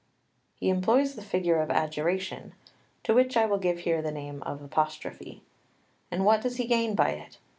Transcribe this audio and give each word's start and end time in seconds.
He 0.55 0.69
employs 0.69 1.13
the 1.13 1.21
figure 1.21 1.61
of 1.61 1.69
adjuration, 1.69 2.55
to 3.03 3.13
which 3.13 3.37
I 3.37 3.45
will 3.45 3.59
here 3.59 3.75
give 3.77 4.03
the 4.03 4.11
name 4.11 4.41
of 4.47 4.63
Apostrophe. 4.63 5.43
And 6.09 6.25
what 6.25 6.41
does 6.41 6.55
he 6.55 6.65
gain 6.65 6.95
by 6.95 7.09
it? 7.09 7.37